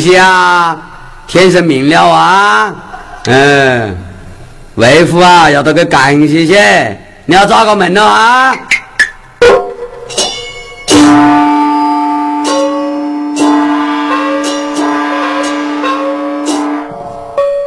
[0.00, 0.78] 兄弟啊，
[1.26, 2.74] 天生明了啊，
[3.26, 3.96] 嗯，
[4.76, 8.56] 为父啊要得个感谢些，你要找个门了啊。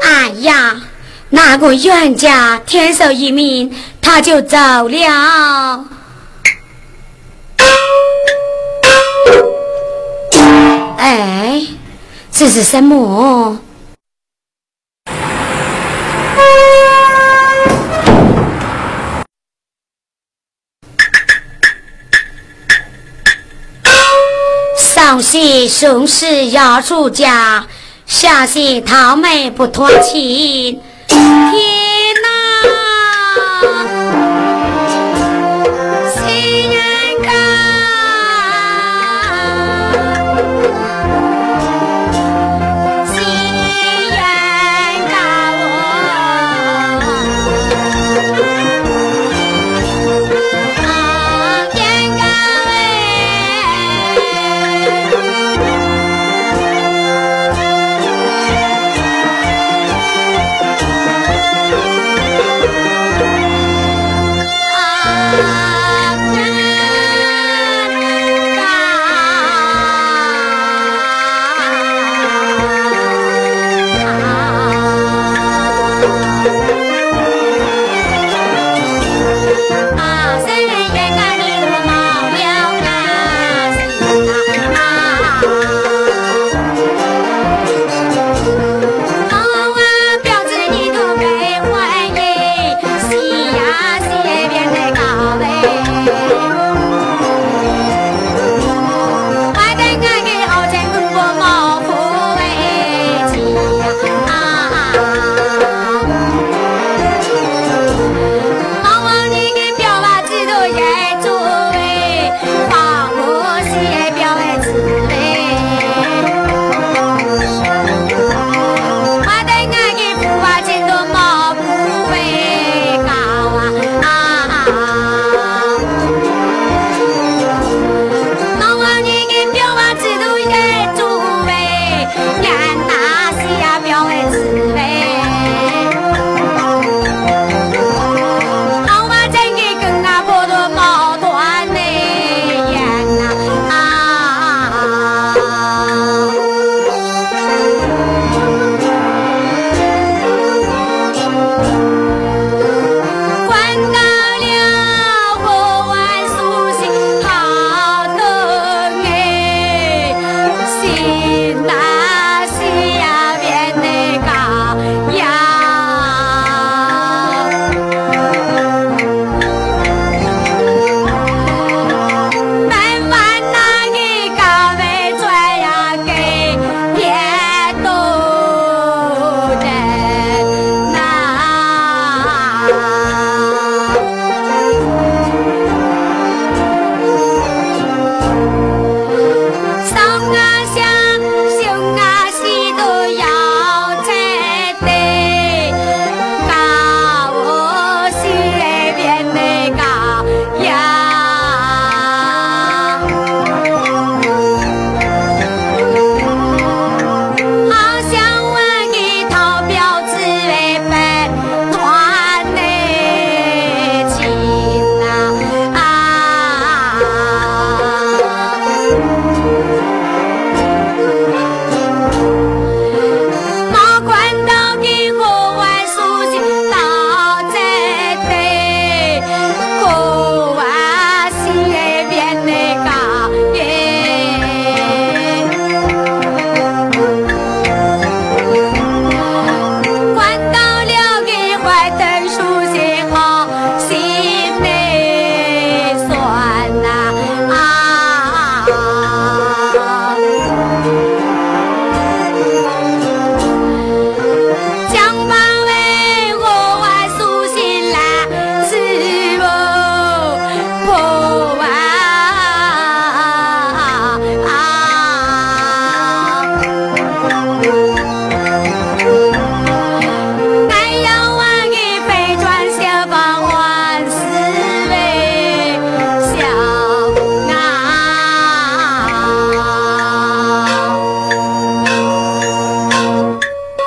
[0.01, 0.75] 哎呀，
[1.29, 5.85] 那个冤家天寿一命，他就走了。
[10.97, 11.61] 哎，
[12.35, 13.59] 这是什么？
[24.75, 27.67] 上戏宋氏压住家，
[28.07, 30.81] 下戏桃妹不脱亲。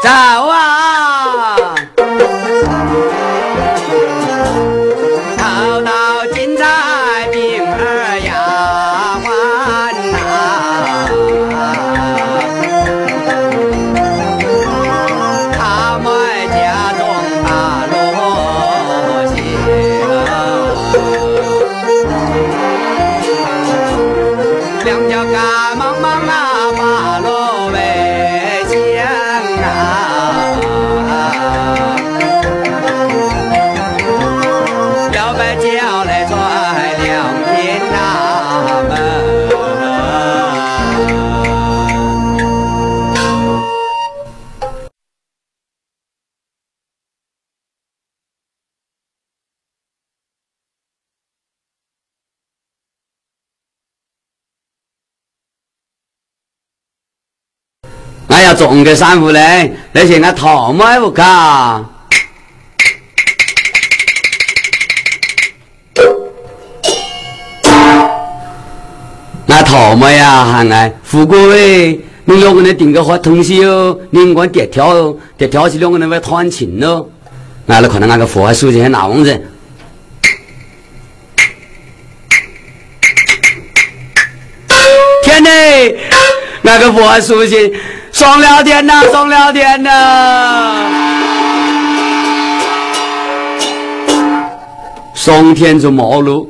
[0.06, 0.55] Tchau!
[58.86, 61.84] 俺要种个山户嘞，那些俺套买不卡。
[69.46, 77.08] 那套买呀，喊俺富贵喂，你两个人订个好东西哟，你光叠跳哦，叠跳起两个人会团情喽。
[77.66, 79.42] 俺来看到俺个佛还熟悉很那样子。
[85.24, 85.98] 天嘞！
[86.62, 87.72] 那个佛书信
[88.16, 89.90] 送了天呐，送了天呐！
[95.12, 96.48] 送天就毛路，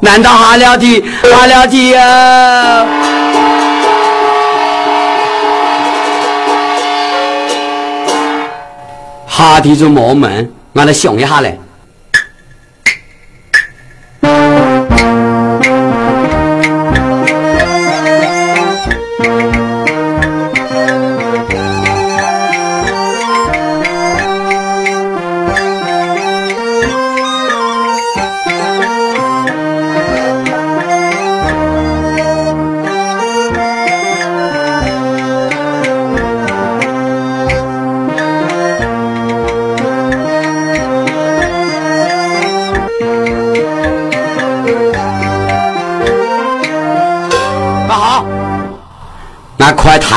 [0.00, 1.04] 难道下了题？
[1.22, 2.86] 下了题呀！
[9.28, 11.60] 下题就毛门，俺来想一下嘞。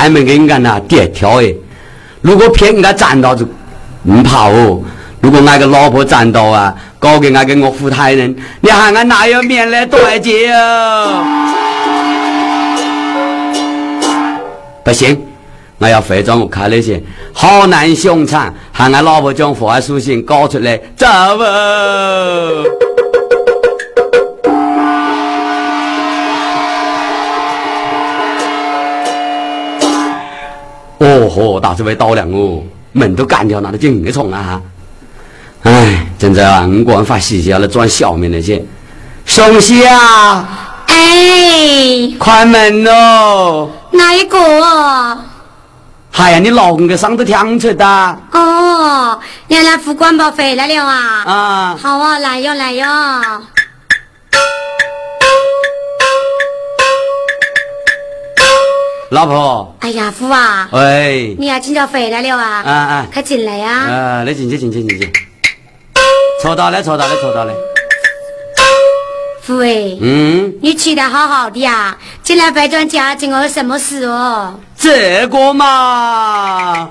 [0.05, 1.53] 那快抬门给人家那点跳哎！
[2.21, 3.45] 如果骗人家站到就
[4.03, 4.81] 唔怕哦。
[5.21, 11.24] 如果俺个老婆站到啊，搞给俺个岳父太人，你喊俺哪有面来对接啊？
[14.83, 15.19] 不行，
[15.79, 17.01] 我要非装我看那些
[17.33, 21.07] 好难凶残，喊俺老婆将话书信搞出来，走
[21.38, 21.43] 不？
[30.99, 34.61] 哦豁，大这位倒亮哦，门都干掉，那都进个虫啊！
[35.63, 38.63] 哎，真在啊，五官发细下来转小面那些，
[39.25, 40.95] 宋喜啊，哎，
[42.19, 43.69] 开门哦！
[43.91, 44.37] 哪一个？
[46.13, 47.85] 哎呀，你老公给上头听出的
[48.31, 51.23] 哦，原来副官宝回来了啊！
[51.25, 51.77] 啊！
[51.81, 52.85] 好啊，来哟来哟！
[59.15, 62.62] 老婆，哎呀，夫啊，喂，你呀今朝回来了啊！
[62.65, 63.72] 啊啊快进来呀！
[63.72, 65.10] 啊，来进去进去进去，
[66.43, 67.53] 抽到了抽到了抽到了，
[69.41, 74.60] 夫哎，嗯，你去的好好的呀，进来白转家境我什么事哦？
[74.77, 76.89] 这个嘛，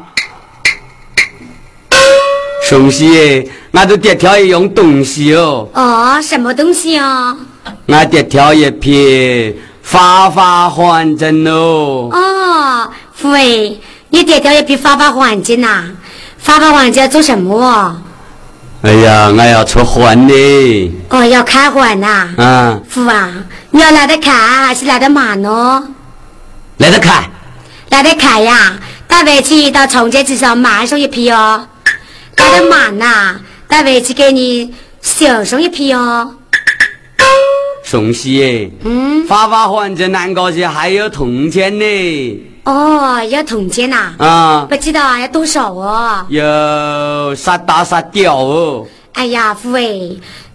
[2.66, 5.68] 宋喜，俺都得挑一样东西哦。
[5.74, 7.36] 哦，什么东西哦？
[7.88, 9.54] 俺得挑一批
[9.84, 12.08] 发发还真喽。
[12.10, 13.44] 哦，夫哎，
[14.08, 15.84] 你得掉一批发发黄金呐？
[16.38, 17.96] 发发黄金要做什么哦？
[18.82, 20.92] 哎呀，俺要出还呢。
[21.10, 22.28] 哦，要开环呐？
[22.38, 23.30] 啊，夫啊，
[23.70, 25.82] 你要来得开还是来得慢呢？
[26.78, 27.24] 来得看。
[27.90, 28.76] 来得开呀，
[29.06, 31.68] 带回去到重街至少买上一批哦。
[32.36, 33.36] 来得慢呐，
[33.68, 36.34] 带回去给你小上一批哦。
[37.86, 41.84] 宋喜耶，嗯，发发还这难搞些，还有铜钱呢。
[42.64, 44.14] 哦，要铜钱呐？
[44.18, 46.24] 啊，不知道啊，要多少哦？
[46.28, 48.86] 有杀打杀屌哦。
[49.12, 49.82] 哎呀，父哎，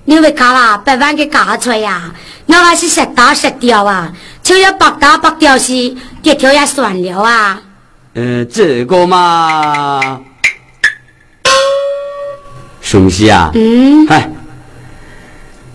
[0.05, 2.11] 你会搞啦，百万给搞出来呀？
[2.47, 7.61] 那还是十打十掉啊，就要白打白掉是，跌条也算了啊。
[8.15, 10.19] 呃，这个嘛，
[12.81, 14.27] 宋喜啊，嗯，嗨，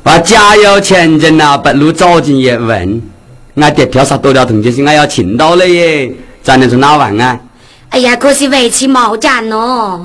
[0.04, 3.02] 把家有钱人呐，不如早进一问。
[3.56, 7.38] 俺爹挑杀多了铜钱是俺要请到了耶，咱能从哪玩啊？
[7.88, 10.04] 哎呀，可是为期毛战哦。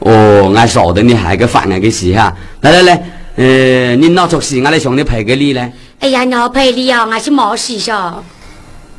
[0.00, 2.34] 哦，俺晓得你还个烦俺个事哈。
[2.62, 3.02] 来来来，
[3.36, 5.72] 呃，你拿出事，俺来向你赔个礼嘞。
[6.00, 8.14] 哎呀，你要赔礼啊，还是冇事噻。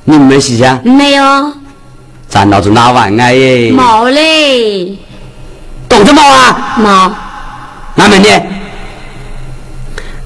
[0.06, 0.80] 你没事噻？
[0.84, 1.52] 没有，
[2.30, 3.74] 咱老子哪玩啊耶？
[3.74, 4.98] 冇嘞，
[5.90, 6.78] 懂得冇啊？
[6.80, 7.12] 冇。
[8.02, 8.28] 俺问你，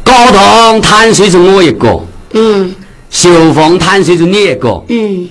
[0.03, 1.99] 高堂碳水是我一个，
[2.33, 2.75] 嗯，
[3.09, 4.83] 秀峰坦水是你一个。
[4.89, 5.29] 嗯。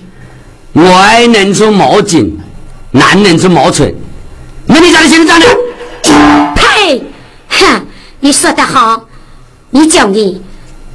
[0.73, 2.31] 外能出毛巾，
[2.91, 3.93] 男人出毛寸。
[4.67, 5.45] 那你家的姓张呢？
[6.55, 7.03] 呸！
[7.49, 7.85] 哼，
[8.21, 9.05] 你说得好。
[9.71, 10.41] 你叫你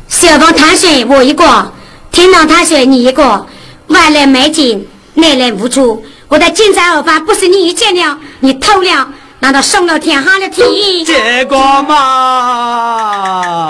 [0.09, 1.73] 秀峰坦水我一个，
[2.11, 3.47] 天堂坦水你一个，
[3.89, 6.03] 外来没进，内来无出。
[6.29, 9.09] 我的金财二法不是你捡了，你偷了，
[9.41, 10.67] 难道送了天下的天？
[11.05, 13.69] 结果嘛，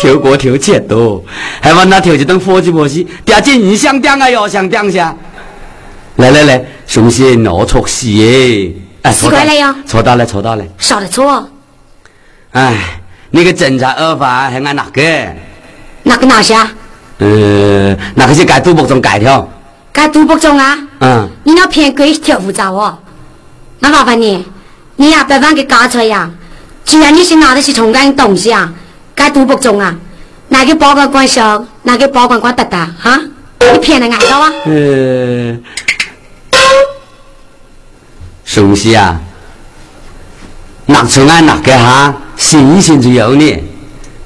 [0.00, 1.24] 跳过偷钱多，
[1.60, 5.14] 还往那偷去当伙计婆媳，点钱你想点啊，要想点下。
[6.16, 11.48] 来来来，兄弟，闹错戏哎，错到了哟，错到了，错到了，少的错。
[12.50, 15.02] 哎，那个侦查二法还按哪个？
[16.02, 16.68] 哪个哪下？
[17.18, 19.48] 呃，哪个是改赌博中改条。
[19.92, 20.78] 该赌博中啊！
[21.00, 22.98] 嗯，你那偏贵挺复杂哦。
[23.80, 24.44] 那麻烦你，
[24.96, 26.30] 你呀别忘给搞出来呀！
[26.84, 28.72] 既然你是拿的是重干东西啊，
[29.14, 29.94] 该赌博中啊，
[30.48, 33.20] 哪个保管管小，哪个保管管得的哈？
[33.72, 34.52] 你骗人挨到啊？
[34.64, 35.58] 呃，
[38.44, 39.20] 熟悉啊，
[40.86, 43.62] 拿出俺那个哈，新鲜就有你，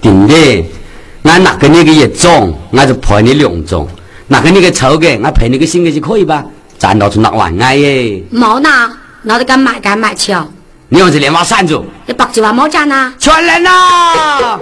[0.00, 0.64] 定的，
[1.24, 3.88] 俺拿个那个一种，俺就赔你两种。
[4.28, 6.44] 拿个你个丑的，俺赔你个新的就可以吧？
[6.78, 8.22] 咱到出那玩意耶？
[8.32, 8.90] 冇拿，
[9.22, 10.48] 拿得敢买敢买去哦。
[10.88, 11.86] 你用这连把扇住。
[12.06, 13.12] 你白酒话冇赚呐？
[13.18, 14.58] 全人呐！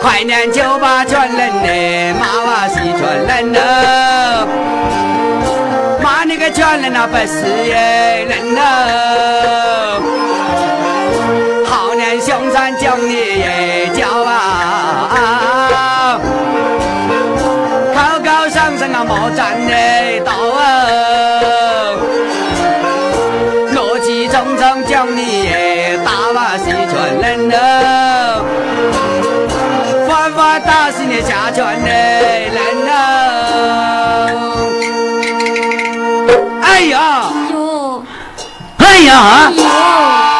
[0.00, 3.60] 快点就把全人呢，妈娃是全人呢。
[6.02, 8.60] 骂你个全人那不是耶人呢。
[31.20, 32.56] 下全的人
[32.88, 32.90] 哦。
[36.62, 37.30] 哎呀！
[37.52, 38.02] 哟！
[38.78, 40.31] 哎呀！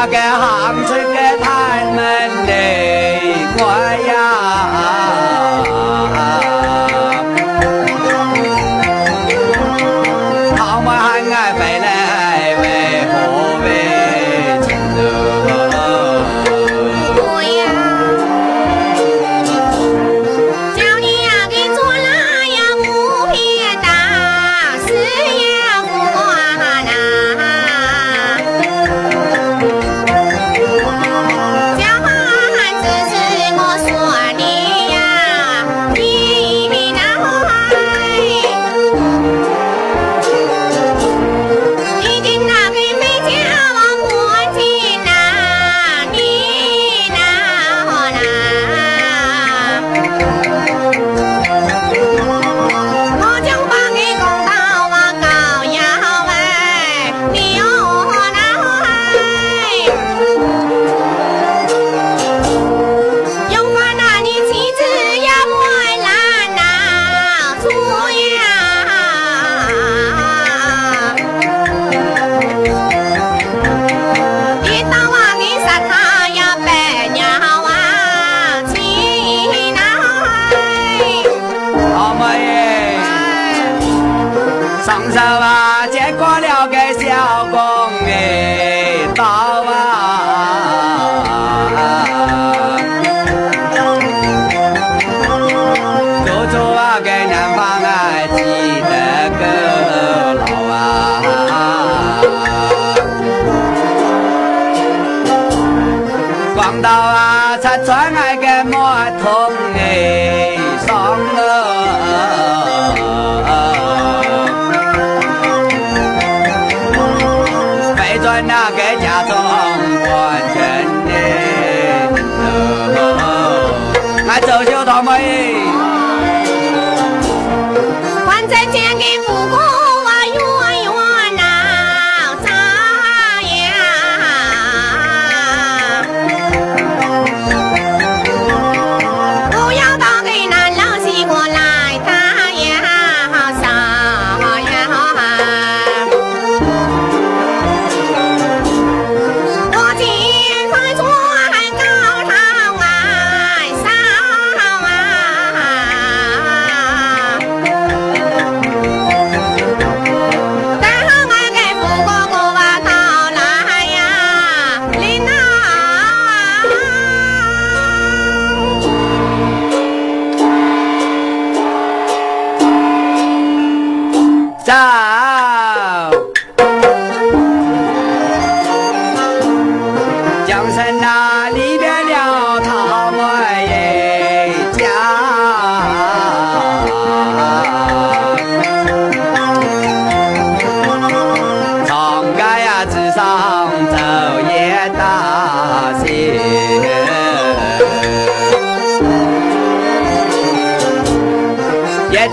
[0.00, 1.17] 那个行是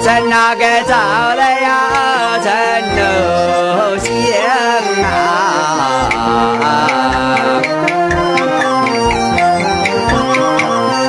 [0.06, 2.54] 一层那个走了呀，层
[2.96, 4.06] 楼香
[5.04, 5.10] 啊。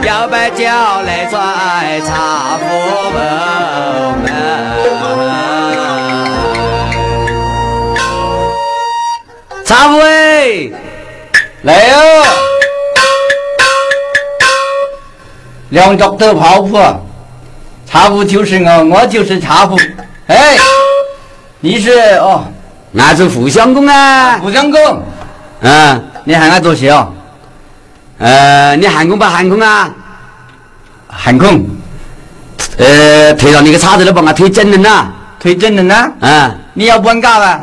[0.02, 0.64] 要把脚
[1.02, 1.37] 来拽
[2.06, 2.64] 茶壶
[3.12, 3.16] 们。
[9.66, 10.70] 茶壶哎，
[11.64, 11.94] 来哟！
[15.68, 16.78] 两脚头泡芙，
[17.96, 19.74] 茶壶就是我，我就是茶壶。
[20.26, 20.54] 哎，
[21.61, 22.44] 你是哦，
[22.92, 25.02] 那是互相公啊，互相公。
[25.62, 27.11] 嗯，你喊他做谁哦？
[28.18, 29.88] 呃，你喊空不喊空啊？
[31.09, 31.64] 喊空。
[32.76, 35.06] 呃，推到你个叉子都帮我推正人呐，
[35.40, 35.94] 推正人呐。
[35.94, 37.61] 啊、嗯，你要搬家吧？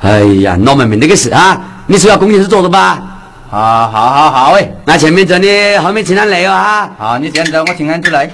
[0.00, 1.56] 哎呀，那么没那个事啊！
[1.86, 3.00] 你是要工程是做的吧？
[3.48, 6.90] 好，好，好，好喂，那前面这你，后面请俺来哦哈！
[6.98, 8.28] 好，你先走，我请俺出来。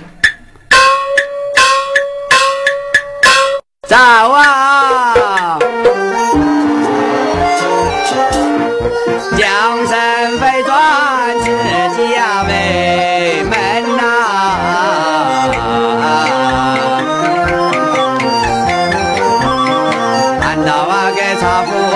[3.89, 5.59] 走啊！
[9.39, 11.47] 江山非转自
[12.13, 13.49] 家门
[13.97, 14.03] 呐、
[16.03, 16.07] 啊，
[20.39, 21.88] 难道啊该差不？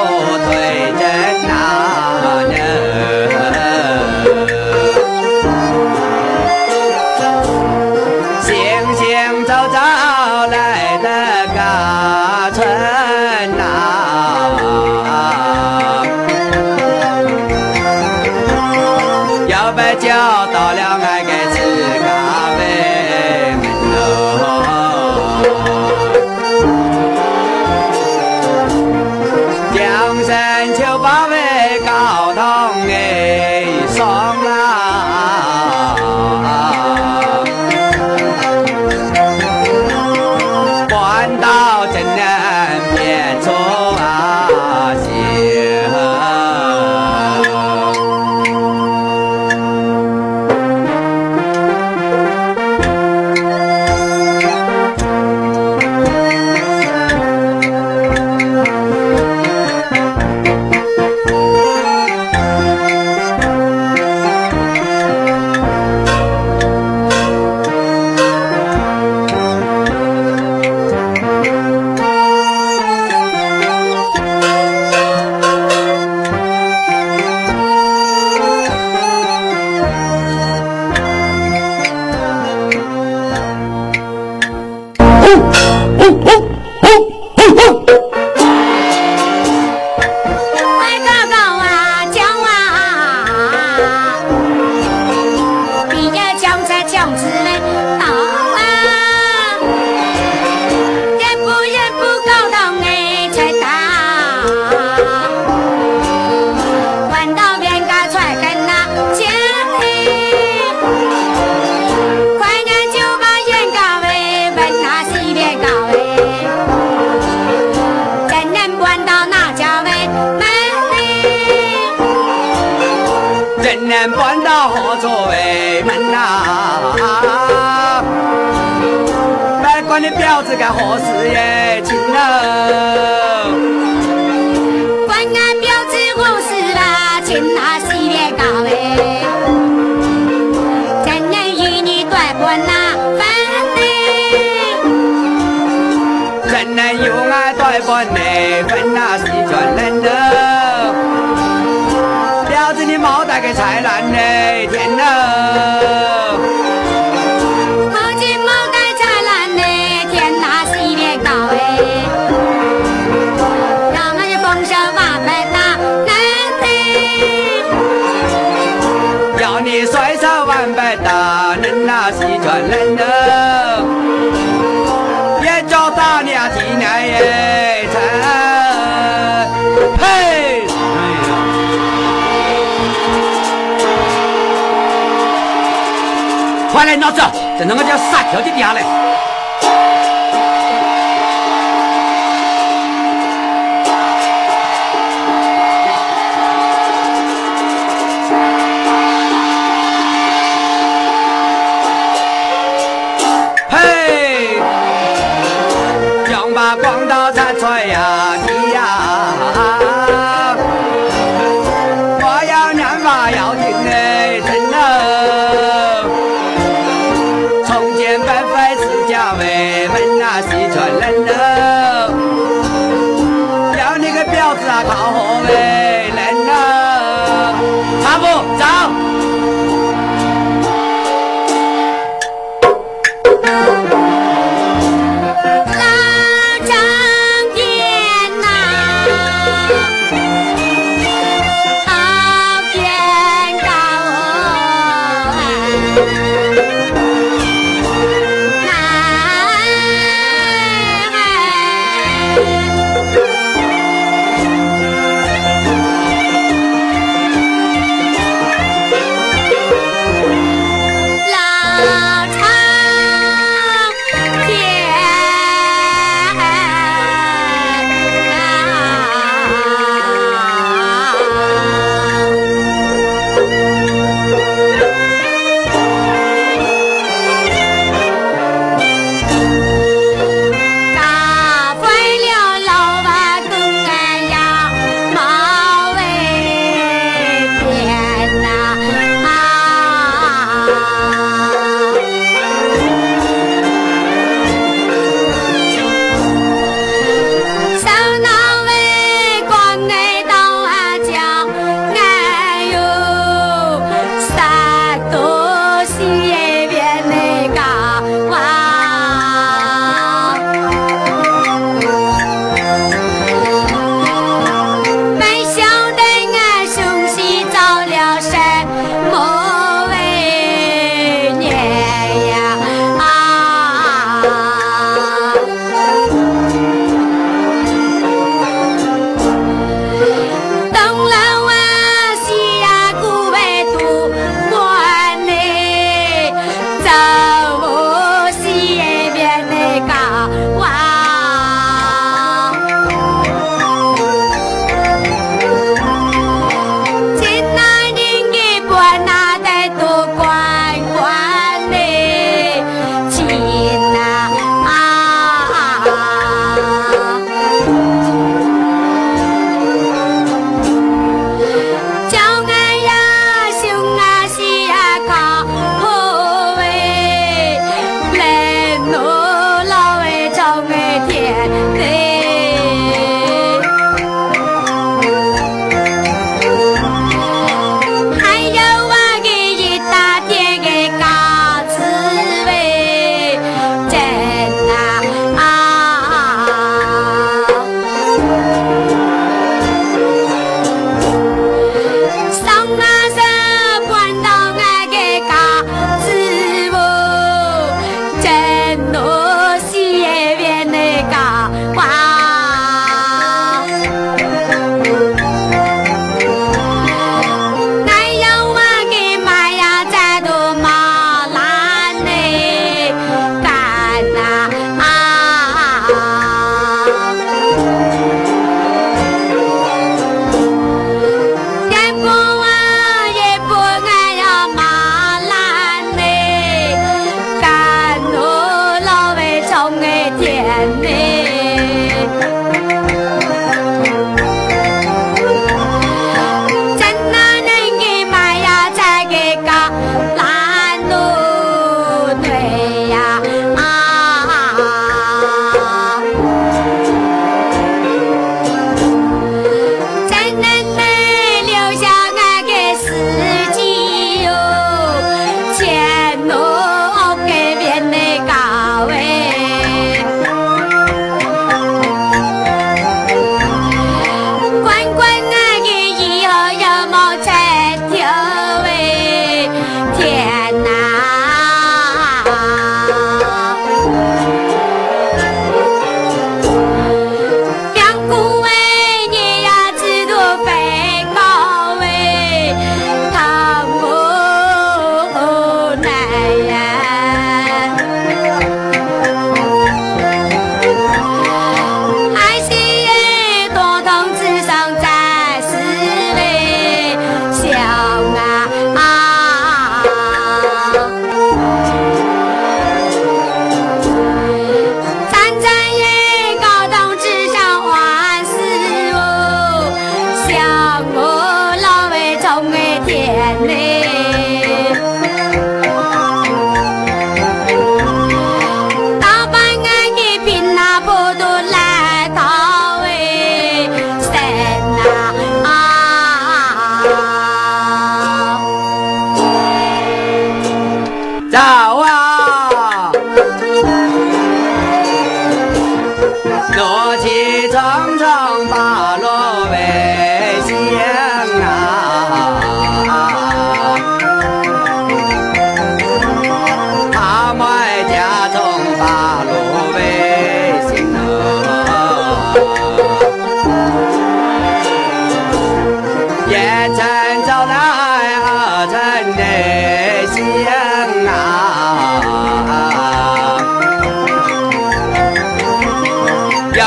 [186.72, 187.22] 快来拿走，
[187.58, 189.31] 在那个叫啥条的地儿来。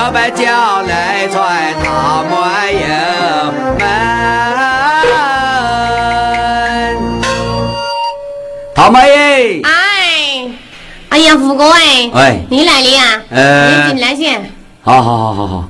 [0.05, 2.85] 要把叫来传他没有
[3.73, 3.81] 门。
[8.75, 10.47] 陶妹耶，哎，
[11.09, 13.21] 哎呀，富哥哎，喂你来了呀？
[13.31, 14.39] 呃你进来先。
[14.83, 15.67] 好好好好好，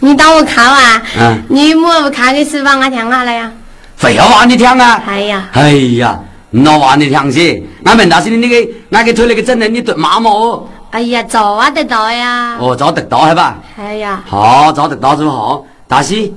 [0.00, 1.00] 你当我看啊？
[1.20, 3.52] 嗯你莫不看的是把我听下来呀？
[3.96, 5.00] 废话你听啊！
[5.06, 6.18] 哎呀，哎呀，
[6.50, 12.56] 老话你听些，俺们大是你那个，俺给推那个整的，你对妈妈哦，哎呀，早啊得到呀。
[12.60, 13.58] 哦，早得到是吧？
[13.76, 15.64] 哎呀，好，早得到就好。
[15.88, 16.32] 大师，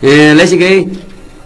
[0.00, 0.88] 呃，那些给，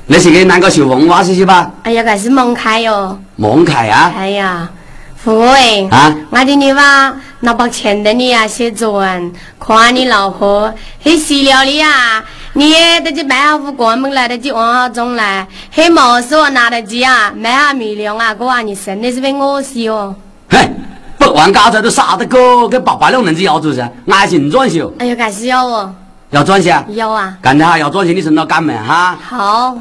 [0.07, 3.19] 那些给那个绣凤袜些些吧，哎呀，这是孟凯哟。
[3.35, 4.71] 蒙开啊，哎呀，
[5.17, 12.23] 富哥哎，啊我的女娃拿把钱的你呀写作文，夸你老婆，很细了你呀。
[12.55, 20.15] 你得去买下五过门来得及往下中来，很毛说拿得起啊，买下米粮啊，哥啊，你真的是被我死哦。
[20.49, 20.59] 嘿，
[21.33, 25.95] 百万家才都傻得狗，给八百两蚊子要做噻，爱情转修哎呀，这是要哦，
[26.31, 29.17] 要转些，要啊，干得哈要转些，你身到赶门哈。
[29.27, 29.77] 好，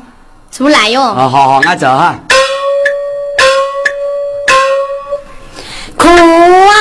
[0.49, 1.01] 出来哟。
[1.01, 2.15] 哦，好好，俺走哈。
[5.97, 6.71] 苦啊！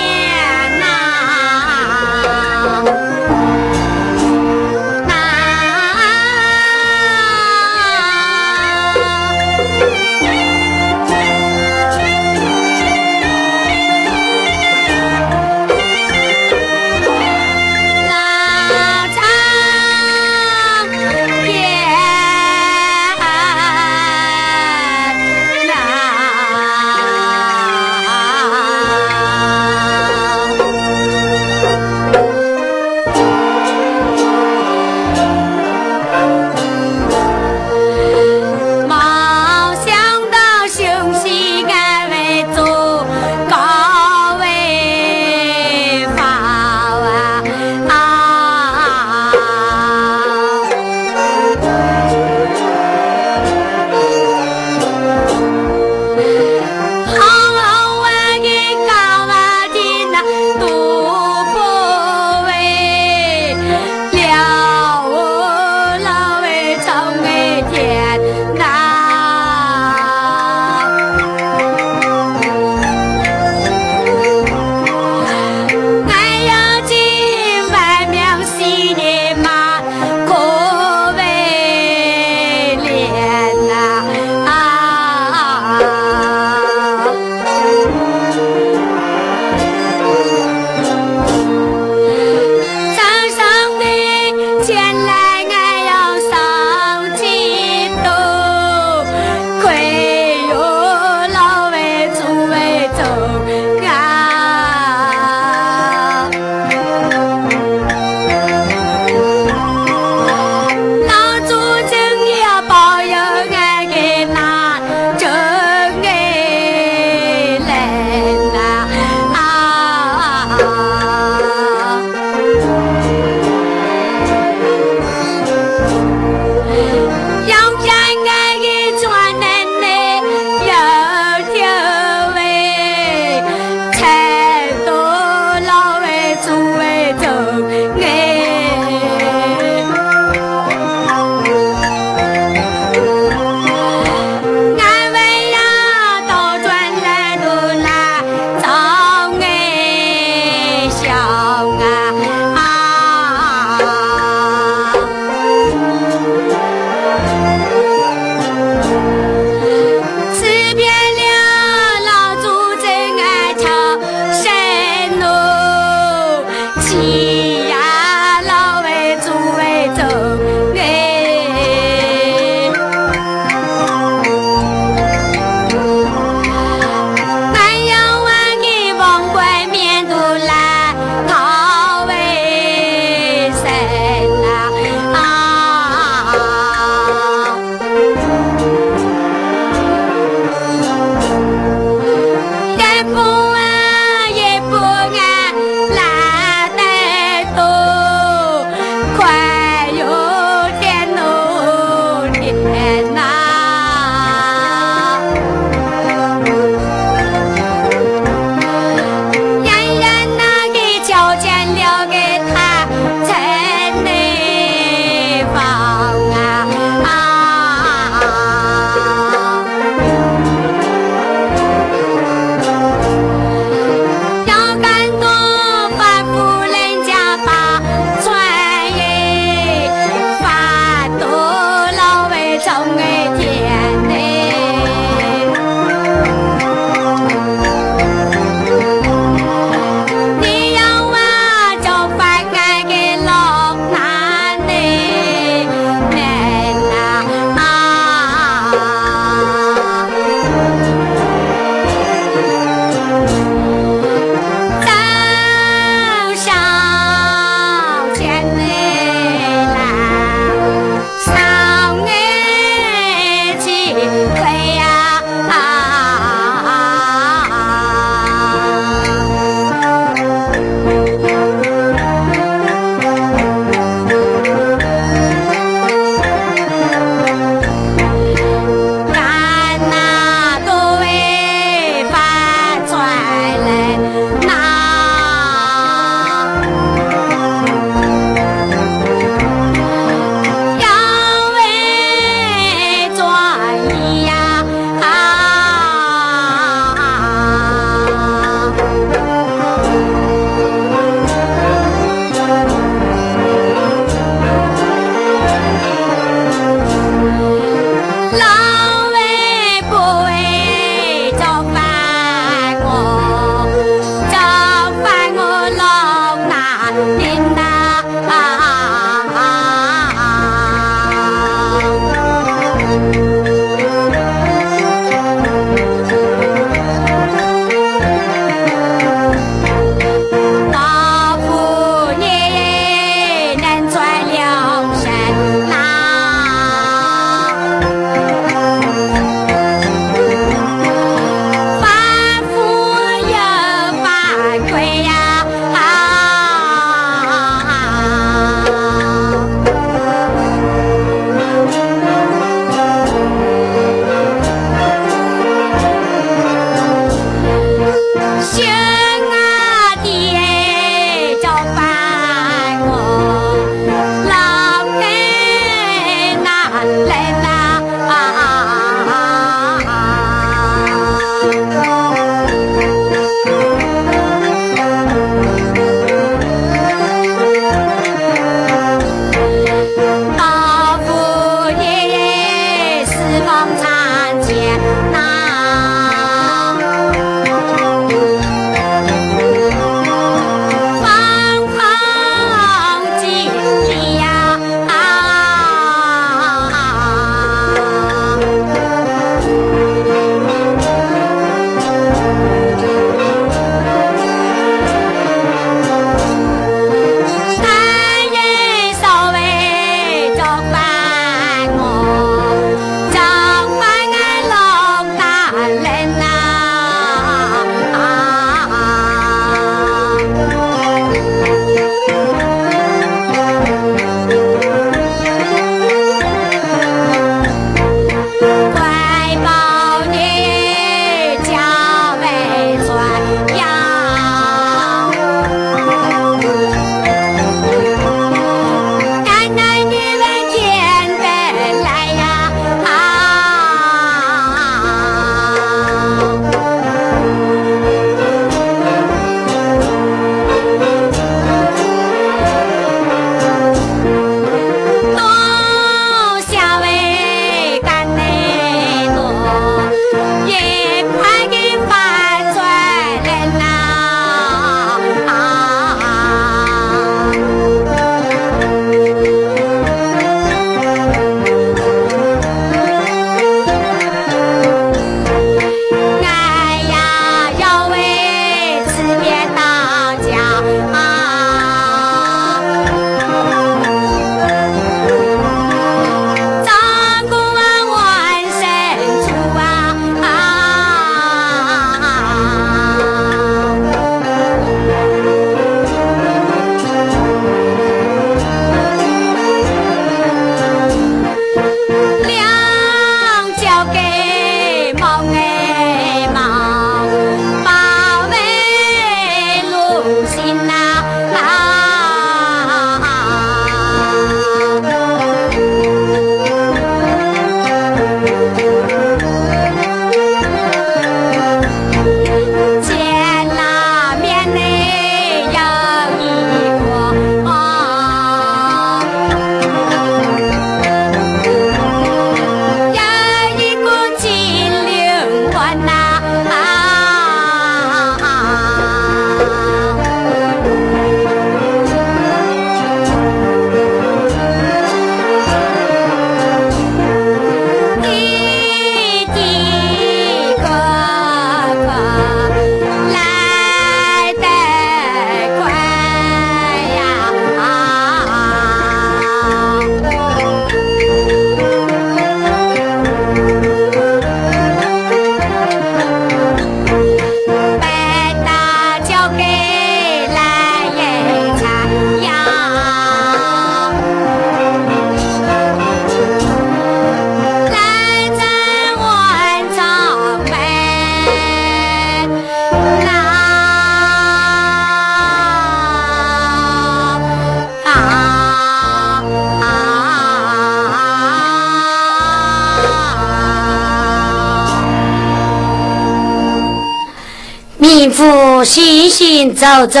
[598.12, 600.00] 夫行行走走，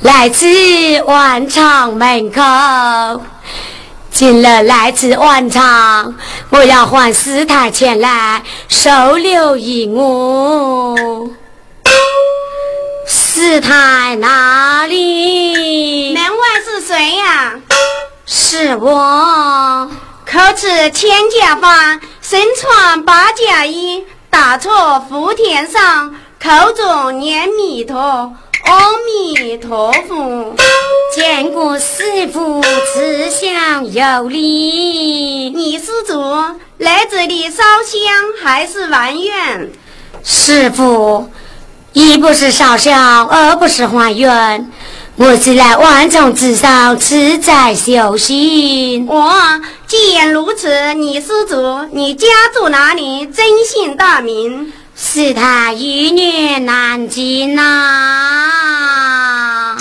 [0.00, 3.22] 来至万场门口。
[4.10, 6.14] 进了来自万场，
[6.48, 10.96] 我要唤师太前来收留一我。
[13.06, 16.14] 师太哪里？
[16.14, 17.54] 门外是谁呀？
[18.24, 19.90] 是我。
[20.24, 26.14] 口持千家方，身穿八甲衣，打坐福田上。
[26.46, 28.32] 口中念弥陀，阿
[29.04, 30.54] 弥陀佛。
[31.12, 35.50] 见过师傅，慈祥有礼。
[35.50, 36.22] 你施主
[36.78, 38.00] 来这里烧香
[38.40, 39.72] 还是还愿？
[40.22, 41.28] 师傅，
[41.92, 44.70] 一不是烧香，二不是还愿，
[45.16, 49.04] 我是来万众之上自在修行。
[49.08, 49.32] 我
[49.88, 53.26] 既然如此，你施主，你家住哪里？
[53.26, 54.72] 真姓大名？
[54.98, 59.76] 是他一女难尽呐、